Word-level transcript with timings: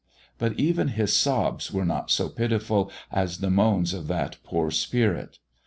But 0.39 0.59
even 0.59 0.87
his 0.87 1.15
sobs 1.15 1.71
were 1.71 1.85
not 1.85 2.09
so 2.09 2.27
pitiful 2.27 2.91
as 3.11 3.37
the 3.37 3.51
moans 3.51 3.93
of 3.93 4.07
that 4.07 4.37
poor 4.43 4.71
spirit. 4.71 5.37